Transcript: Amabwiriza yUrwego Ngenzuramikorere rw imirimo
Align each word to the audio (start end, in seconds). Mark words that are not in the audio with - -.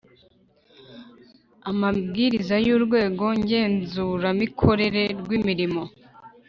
Amabwiriza 1.71 2.55
yUrwego 2.65 3.25
Ngenzuramikorere 3.39 5.03
rw 5.19 5.29
imirimo 5.37 5.81